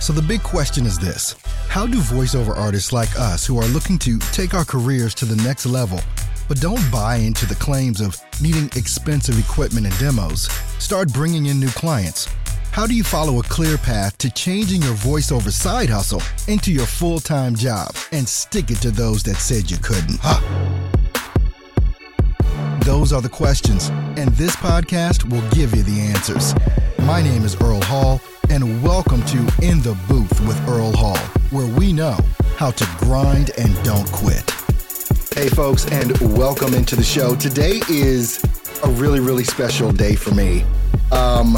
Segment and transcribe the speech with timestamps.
[0.00, 1.34] So the big question is this
[1.68, 5.42] How do voiceover artists like us who are looking to take our careers to the
[5.42, 6.00] next level,
[6.48, 10.48] but don't buy into the claims of needing expensive equipment and demos,
[10.78, 12.28] start bringing in new clients?
[12.70, 16.84] How do you follow a clear path to changing your voiceover side hustle into your
[16.84, 20.20] full time job and stick it to those that said you couldn't?
[20.20, 20.42] Huh?
[22.80, 26.54] Those are the questions, and this podcast will give you the answers.
[27.00, 28.20] My name is Earl Hall,
[28.50, 31.16] and welcome to In the Booth with Earl Hall,
[31.50, 32.18] where we know
[32.56, 34.48] how to grind and don't quit.
[35.34, 37.34] Hey, folks, and welcome into the show.
[37.34, 38.42] Today is
[38.84, 40.64] a really, really special day for me.
[41.12, 41.56] Um,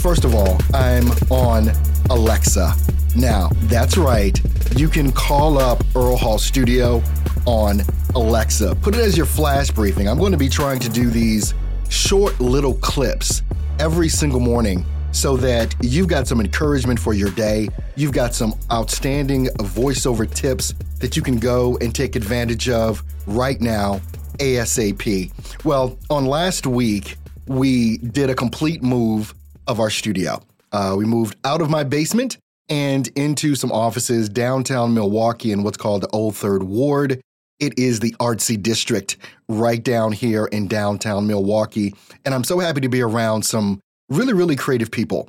[0.00, 1.70] first of all, I'm on
[2.10, 2.74] Alexa.
[3.16, 4.40] Now, that's right,
[4.76, 7.02] you can call up Earl Hall Studio
[7.44, 7.82] on
[8.14, 8.74] Alexa.
[8.76, 10.08] Put it as your flash briefing.
[10.08, 11.54] I'm going to be trying to do these
[11.90, 13.42] short little clips
[13.78, 17.68] every single morning so that you've got some encouragement for your day.
[17.96, 23.60] You've got some outstanding voiceover tips that you can go and take advantage of right
[23.60, 24.00] now,
[24.38, 25.64] ASAP.
[25.64, 27.16] Well, on last week,
[27.46, 29.32] we did a complete move
[29.66, 30.42] of our studio.
[30.72, 32.36] Uh, we moved out of my basement
[32.68, 37.20] and into some offices downtown Milwaukee in what's called the Old Third Ward.
[37.60, 39.16] It is the artsy district
[39.48, 41.94] right down here in downtown Milwaukee.
[42.24, 45.28] And I'm so happy to be around some really, really creative people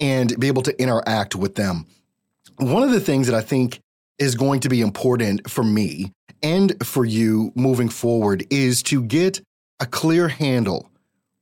[0.00, 1.86] and be able to interact with them.
[2.58, 3.80] One of the things that I think
[4.18, 9.40] is going to be important for me and for you moving forward is to get
[9.80, 10.90] a clear handle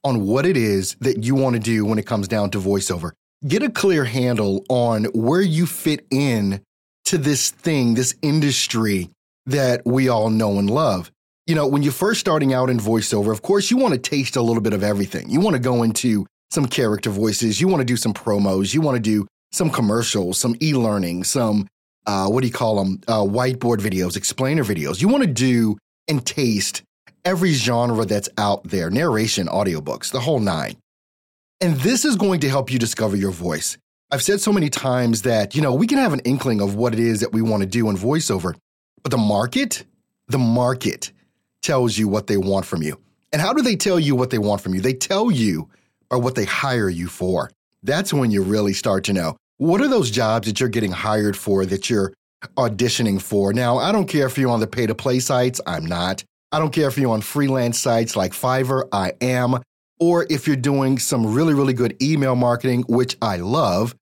[0.05, 3.13] on what it is that you want to do when it comes down to voiceover.
[3.47, 6.63] Get a clear handle on where you fit in
[7.07, 9.11] to this thing, this industry
[9.47, 11.11] that we all know and love.
[11.47, 14.37] You know, when you're first starting out in voiceover, of course, you want to taste
[14.37, 15.29] a little bit of everything.
[15.29, 18.81] You want to go into some character voices, you want to do some promos, you
[18.81, 21.67] want to do some commercials, some e learning, some,
[22.07, 25.01] uh, what do you call them, uh, whiteboard videos, explainer videos.
[25.01, 25.77] You want to do
[26.09, 26.83] and taste
[27.25, 30.77] every genre that's out there narration, audiobooks, the whole nine.
[31.61, 33.77] And this is going to help you discover your voice.
[34.11, 36.93] I've said so many times that, you know, we can have an inkling of what
[36.93, 38.55] it is that we want to do in voiceover,
[39.03, 39.85] but the market,
[40.29, 41.13] the market
[41.63, 42.99] tells you what they want from you.
[43.33, 44.81] And how do they tell you what they want from you?
[44.81, 45.69] They tell you
[46.11, 47.51] by what they hire you for.
[47.83, 51.37] That's when you really start to know what are those jobs that you're getting hired
[51.37, 52.13] for that you're
[52.57, 53.53] auditioning for.
[53.53, 56.25] Now, I don't care if you're on the pay to play sites, I'm not.
[56.53, 59.61] I don't care if you're on freelance sites like Fiverr, I am.
[59.99, 63.95] Or if you're doing some really, really good email marketing, which I love,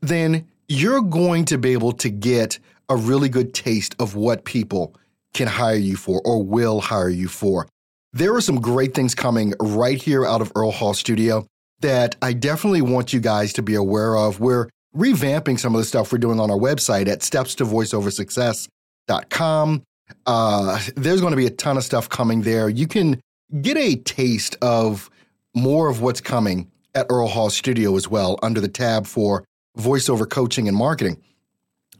[0.00, 4.94] then you're going to be able to get a really good taste of what people
[5.34, 7.66] can hire you for or will hire you for.
[8.12, 11.46] There are some great things coming right here out of Earl Hall Studio
[11.80, 14.40] that I definitely want you guys to be aware of.
[14.40, 19.82] We're revamping some of the stuff we're doing on our website at stepstovoiceoversuccess.com.
[20.26, 22.68] Uh, there's going to be a ton of stuff coming there.
[22.68, 23.20] You can
[23.62, 25.08] get a taste of
[25.54, 29.44] more of what's coming at Earl Hall Studio as well under the tab for
[29.78, 31.16] voiceover coaching and marketing.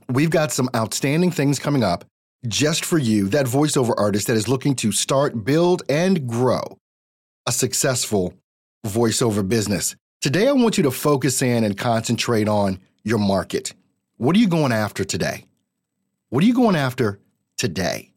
[0.09, 2.03] We've got some outstanding things coming up
[2.47, 6.77] just for you, that voiceover artist that is looking to start, build, and grow
[7.47, 8.33] a successful
[8.85, 9.95] voiceover business.
[10.21, 13.73] Today, I want you to focus in and concentrate on your market.
[14.17, 15.45] What are you going after today?
[16.29, 17.19] What are you going after
[17.57, 18.11] today?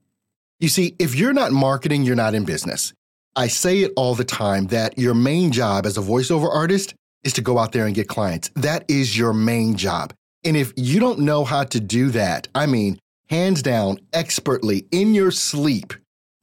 [0.60, 2.92] You see, if you're not marketing, you're not in business.
[3.36, 7.32] I say it all the time that your main job as a voiceover artist is
[7.34, 8.50] to go out there and get clients.
[8.54, 10.12] That is your main job.
[10.44, 12.98] And if you don't know how to do that, I mean,
[13.28, 15.94] hands down, expertly in your sleep,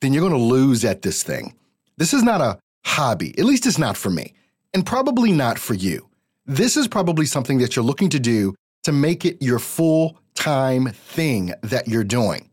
[0.02, 1.56] then you're going to lose at this thing.
[1.98, 3.38] This is not a hobby.
[3.38, 4.34] At least it's not for me,
[4.74, 6.10] and probably not for you.
[6.46, 10.88] This is probably something that you're looking to do to make it your full time
[10.88, 12.50] thing that you're doing.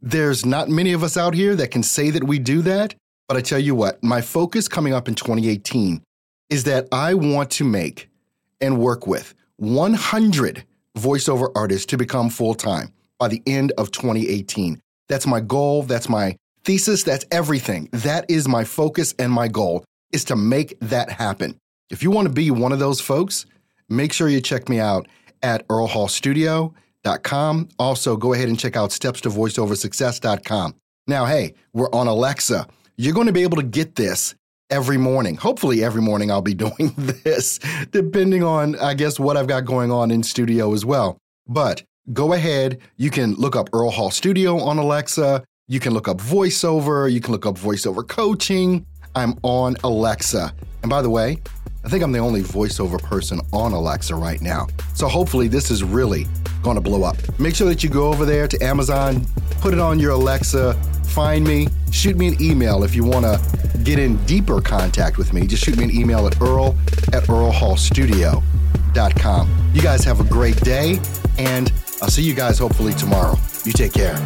[0.00, 2.94] There's not many of us out here that can say that we do that,
[3.26, 6.02] but I tell you what, my focus coming up in 2018
[6.50, 8.08] is that I want to make
[8.60, 10.64] and work with 100
[10.96, 14.80] voiceover artists to become full time by the end of 2018.
[15.08, 15.82] That's my goal.
[15.82, 17.02] That's my thesis.
[17.02, 17.88] That's everything.
[17.92, 21.58] That is my focus and my goal is to make that happen.
[21.90, 23.46] If you want to be one of those folks,
[23.88, 25.06] make sure you check me out
[25.42, 27.68] at earlhallstudio.com.
[27.78, 30.74] Also, go ahead and check out stepstovoiceoversuccess.com.
[31.06, 32.66] Now, hey, we're on Alexa.
[32.96, 34.34] You're going to be able to get this
[34.70, 35.36] every morning.
[35.36, 37.60] Hopefully, every morning I'll be doing this,
[37.90, 41.18] depending on, I guess, what I've got going on in studio as well.
[41.46, 42.78] But go ahead.
[42.96, 45.44] You can look up Earl Hall Studio on Alexa.
[45.68, 47.10] You can look up voiceover.
[47.10, 48.86] You can look up voiceover coaching.
[49.14, 50.52] I'm on Alexa.
[50.82, 51.38] And by the way,
[51.84, 54.66] I think I'm the only voiceover person on Alexa right now.
[54.94, 56.26] So hopefully, this is really
[56.62, 57.16] going to blow up.
[57.38, 59.24] Make sure that you go over there to Amazon,
[59.60, 60.74] put it on your Alexa,
[61.04, 63.40] find me, shoot me an email if you want to
[63.84, 65.46] get in deeper contact with me.
[65.46, 66.76] Just shoot me an email at earl
[67.12, 69.70] at earlhallstudio.com.
[69.72, 70.98] You guys have a great day,
[71.38, 73.36] and I'll see you guys hopefully tomorrow.
[73.64, 74.16] You take care.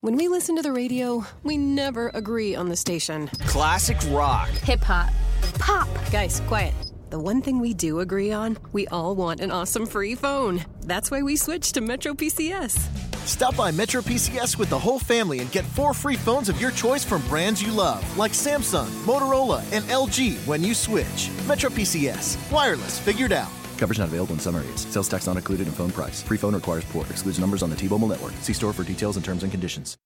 [0.00, 3.28] When we listen to the radio, we never agree on the station.
[3.46, 4.48] Classic rock.
[4.48, 5.10] Hip hop.
[5.58, 5.88] Pop.
[6.10, 6.72] Guys, quiet.
[7.10, 10.64] The one thing we do agree on, we all want an awesome free phone.
[10.82, 13.07] That's why we switched to Metro PCS.
[13.24, 16.70] Stop by Metro PCS with the whole family and get four free phones of your
[16.70, 21.30] choice from brands you love, like Samsung, Motorola, and LG when you switch.
[21.46, 22.38] Metro PCS.
[22.50, 23.50] Wireless figured out.
[23.76, 24.82] Coverage not available in some areas.
[24.82, 26.22] Sales tax not included in phone price.
[26.22, 27.10] Free phone requires port.
[27.10, 28.32] Excludes numbers on the T-Mobile network.
[28.40, 29.98] See store for details and terms and conditions.